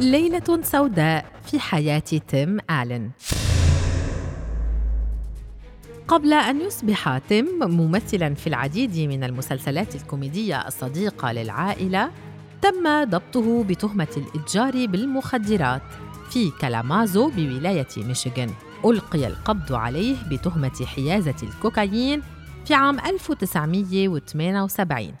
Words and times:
ليلة 0.00 0.60
سوداء 0.62 1.24
في 1.46 1.60
حياة 1.60 1.98
تيم 1.98 2.58
آلن. 2.70 3.10
قبل 6.08 6.32
أن 6.32 6.60
يصبح 6.60 7.18
تيم 7.18 7.46
ممثلاً 7.60 8.34
في 8.34 8.46
العديد 8.46 8.98
من 8.98 9.24
المسلسلات 9.24 9.94
الكوميدية 9.94 10.66
الصديقة 10.66 11.32
للعائلة 11.32 12.10
تم 12.62 13.04
ضبطه 13.04 13.64
بتهمة 13.64 14.08
الإتجار 14.16 14.86
بالمخدرات 14.86 15.82
في 16.30 16.50
كالامازو 16.60 17.30
بولاية 17.30 17.86
ميشيغان. 17.96 18.50
ألقي 18.84 19.26
القبض 19.26 19.72
عليه 19.72 20.16
بتهمة 20.30 20.86
حيازة 20.96 21.34
الكوكايين 21.42 22.22
في 22.66 22.74
عام 22.74 23.00
1978 23.00 25.14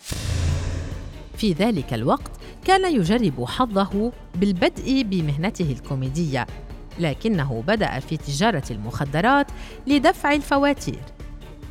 في 1.36 1.52
ذلك 1.52 1.94
الوقت 1.94 2.30
كان 2.64 2.94
يجرب 2.94 3.44
حظه 3.44 4.12
بالبدء 4.34 5.02
بمهنته 5.02 5.72
الكوميدية 5.72 6.46
لكنه 6.98 7.62
بدأ 7.66 7.98
في 7.98 8.16
تجارة 8.16 8.62
المخدرات 8.70 9.46
لدفع 9.86 10.32
الفواتير. 10.32 11.00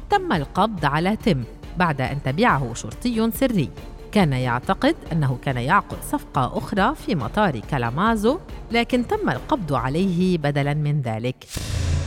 تم 0.09 0.33
القبض 0.33 0.85
على 0.85 1.15
تيم 1.15 1.43
بعد 1.77 2.01
أن 2.01 2.23
تبعه 2.23 2.73
شرطي 2.73 3.31
سري. 3.31 3.69
كان 4.11 4.33
يعتقد 4.33 4.95
أنه 5.11 5.37
كان 5.41 5.57
يعقد 5.57 5.97
صفقة 6.03 6.57
أخرى 6.57 6.95
في 6.95 7.15
مطار 7.15 7.59
كالامازو 7.59 8.39
لكن 8.71 9.07
تم 9.07 9.29
القبض 9.29 9.73
عليه 9.73 10.37
بدلاً 10.37 10.73
من 10.73 11.01
ذلك. 11.01 11.45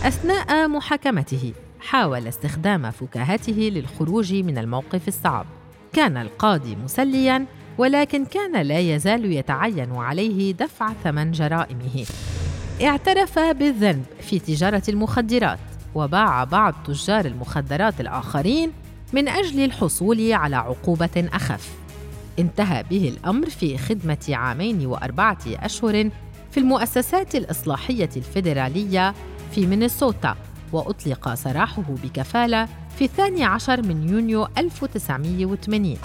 أثناء 0.02 0.68
محاكمته 0.68 1.52
حاول 1.80 2.26
استخدام 2.28 2.90
فكاهته 2.90 3.70
للخروج 3.74 4.34
من 4.34 4.58
الموقف 4.58 5.08
الصعب. 5.08 5.46
كان 5.92 6.16
القاضي 6.16 6.76
مسلياً 6.76 7.46
ولكن 7.78 8.24
كان 8.24 8.62
لا 8.62 8.78
يزال 8.78 9.32
يتعين 9.32 9.92
عليه 9.96 10.52
دفع 10.52 10.92
ثمن 11.04 11.30
جرائمه. 11.32 12.06
اعترف 12.82 13.38
بالذنب 13.38 14.04
في 14.20 14.38
تجارة 14.38 14.82
المخدرات 14.88 15.58
وباع 15.94 16.44
بعض 16.44 16.74
تجار 16.86 17.24
المخدرات 17.24 18.00
الآخرين 18.00 18.72
من 19.12 19.28
أجل 19.28 19.64
الحصول 19.64 20.32
على 20.32 20.56
عقوبة 20.56 21.28
أخف. 21.32 21.72
انتهى 22.38 22.82
به 22.90 23.08
الأمر 23.08 23.50
في 23.50 23.78
خدمة 23.78 24.26
عامين 24.28 24.86
وأربعة 24.86 25.38
أشهر 25.46 26.10
في 26.50 26.60
المؤسسات 26.60 27.34
الإصلاحية 27.34 28.10
الفيدرالية 28.16 29.14
في 29.54 29.66
مينيسوتا 29.66 30.36
وأطلق 30.72 31.34
سراحه 31.34 31.82
بكفالة 31.82 32.68
في 32.98 33.04
الثاني 33.04 33.44
عشر 33.44 33.82
من 33.82 34.08
يونيو 34.08 34.48
1980 34.58 35.96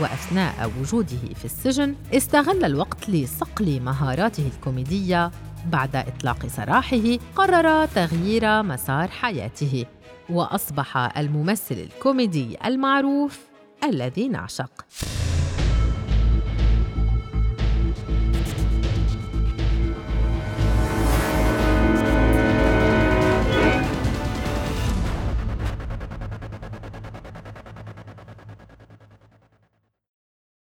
وأثناء 0.00 0.72
وجوده 0.80 1.34
في 1.34 1.44
السجن 1.44 1.94
استغل 2.14 2.64
الوقت 2.64 3.10
لصقل 3.10 3.80
مهاراته 3.80 4.50
الكوميدية 4.54 5.30
بعد 5.70 5.96
إطلاق 5.96 6.46
سراحه 6.46 7.18
قرر 7.36 7.86
تغيير 7.86 8.62
مسار 8.62 9.08
حياته 9.08 9.84
وأصبح 10.30 11.18
الممثل 11.18 11.74
الكوميدي 11.74 12.56
المعروف 12.66 13.38
الذي 13.84 14.28
نعشق 14.28 14.86